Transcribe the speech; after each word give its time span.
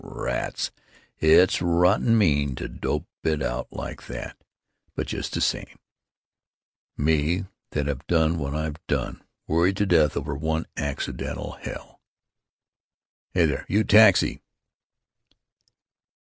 Rats! 0.03 0.71
It's 1.19 1.61
rotten 1.61 2.17
mean 2.17 2.55
to 2.55 2.67
dope 2.67 3.05
it 3.23 3.43
out 3.43 3.67
like 3.69 4.07
that, 4.07 4.35
but 4.95 5.05
just 5.05 5.33
the 5.35 5.41
same——Me 5.41 7.45
that 7.69 7.85
have 7.85 8.07
done 8.07 8.39
what 8.39 8.55
I've 8.55 8.83
done—worried 8.87 9.77
to 9.77 9.85
death 9.85 10.17
over 10.17 10.33
one 10.33 10.65
accidental 10.75 11.51
'hell'!... 11.51 12.01
Hey 13.35 13.45
there, 13.45 13.65
you 13.69 13.83
taxi!" 13.83 14.41